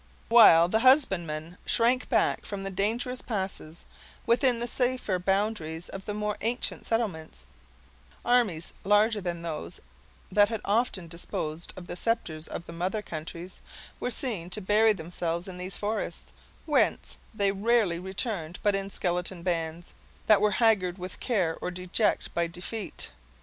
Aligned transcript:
While 0.29 0.67
the 0.67 0.79
husbandman 0.79 1.59
shrank 1.63 2.09
back 2.09 2.43
from 2.43 2.63
the 2.63 2.71
dangerous 2.71 3.21
passes, 3.21 3.81
within 4.25 4.59
the 4.59 4.65
safer 4.65 5.19
boundaries 5.19 5.89
of 5.89 6.05
the 6.05 6.13
more 6.15 6.37
ancient 6.41 6.87
settlements, 6.87 7.45
armies 8.25 8.73
larger 8.83 9.21
than 9.21 9.43
those 9.43 9.79
that 10.31 10.49
had 10.49 10.61
often 10.65 11.07
disposed 11.07 11.71
of 11.77 11.85
the 11.85 11.95
scepters 11.95 12.47
of 12.47 12.65
the 12.65 12.73
mother 12.73 13.03
countries, 13.03 13.61
were 13.99 14.09
seen 14.09 14.49
to 14.49 14.59
bury 14.59 14.91
themselves 14.93 15.47
in 15.47 15.59
these 15.59 15.77
forests, 15.77 16.31
whence 16.65 17.19
they 17.31 17.51
rarely 17.51 17.99
returned 17.99 18.57
but 18.63 18.73
in 18.73 18.89
skeleton 18.89 19.43
bands, 19.43 19.93
that 20.25 20.41
were 20.41 20.53
haggard 20.57 20.97
with 20.97 21.19
care 21.19 21.59
or 21.61 21.69
dejected 21.69 22.33
by 22.33 22.47
defeat. 22.47 23.11